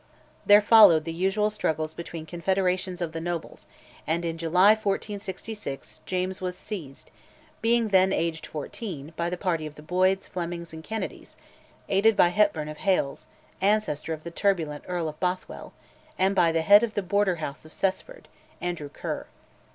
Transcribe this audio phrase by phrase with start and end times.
[0.47, 3.67] There followed the usual struggles between confederations of the nobles,
[4.07, 7.11] and, in July 1466, James was seized,
[7.61, 11.35] being then aged fourteen, by the party of the Boyds, Flemings, and Kennedys,
[11.87, 13.27] aided by Hepburn of Hailes
[13.61, 15.71] (ancestor of the turbulent Earl of Bothwell),
[16.17, 18.27] and by the head of the Border House of Cessford,
[18.59, 19.27] Andrew Ker.